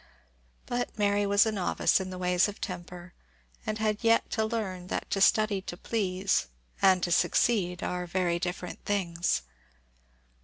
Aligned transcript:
But 0.65 0.97
Mary 0.97 1.27
was 1.27 1.45
a 1.45 1.51
novice 1.51 1.99
in 1.99 2.09
the 2.09 2.17
ways 2.17 2.47
of 2.47 2.59
temper, 2.59 3.13
and 3.67 3.77
had 3.77 4.03
yet 4.03 4.31
to 4.31 4.43
learn 4.43 4.87
that 4.87 5.07
to 5.11 5.21
study 5.21 5.61
to 5.61 5.77
please, 5.77 6.47
and 6.81 7.03
to 7.03 7.11
succeed, 7.11 7.83
are 7.83 8.07
very 8.07 8.39
different 8.39 8.83
things. 8.83 9.43